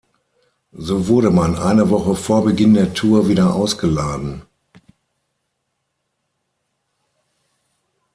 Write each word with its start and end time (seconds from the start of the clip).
So 0.75 1.07
wurde 1.07 1.29
man 1.29 1.55
eine 1.59 1.91
Woche 1.91 2.15
vor 2.15 2.43
Beginn 2.43 2.73
der 2.73 2.95
Tour 2.95 3.27
wieder 3.27 3.53
ausgeladen. 3.53 4.41